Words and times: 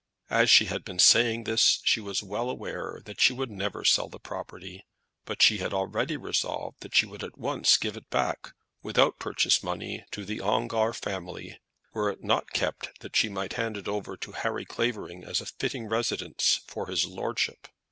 As 0.31 0.49
she 0.49 0.65
had 0.65 0.83
been 0.83 0.97
saying 0.97 1.43
this 1.43 1.79
she 1.83 1.99
was 2.01 2.23
well 2.23 2.49
aware 2.49 3.03
that 3.05 3.21
she 3.21 3.33
would 3.33 3.51
never 3.51 3.85
sell 3.85 4.09
the 4.09 4.17
property; 4.17 4.83
but 5.25 5.43
she 5.43 5.59
had 5.59 5.75
already 5.75 6.17
resolved 6.17 6.79
that 6.79 6.95
she 6.95 7.05
would 7.05 7.23
at 7.23 7.37
once 7.37 7.77
give 7.77 7.95
it 7.95 8.09
back, 8.09 8.55
without 8.81 9.19
purchase 9.19 9.61
money, 9.61 10.03
to 10.09 10.25
the 10.25 10.41
Ongar 10.41 10.91
family, 10.93 11.59
were 11.93 12.09
it 12.09 12.23
not 12.23 12.49
kept 12.51 12.99
that 13.01 13.15
she 13.15 13.29
might 13.29 13.53
hand 13.53 13.77
it 13.77 13.87
over 13.87 14.17
to 14.17 14.31
Harry 14.31 14.65
Clavering 14.65 15.23
as 15.23 15.39
a 15.39 15.45
fitting 15.45 15.85
residence 15.87 16.61
for 16.65 16.87
his 16.87 17.05
lordship. 17.05 17.67